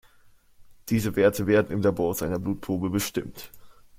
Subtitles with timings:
[0.89, 3.51] Diese Werte werden im Labor aus einer Blutprobe bestimmt.